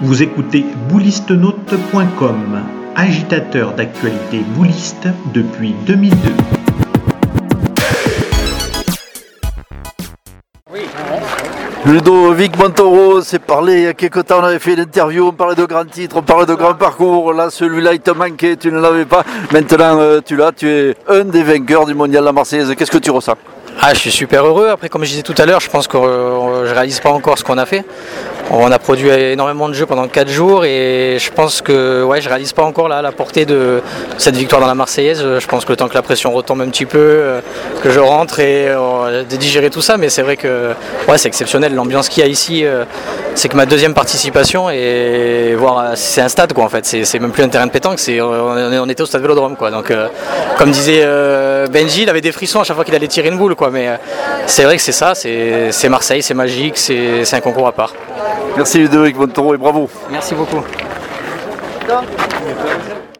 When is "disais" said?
25.10-25.22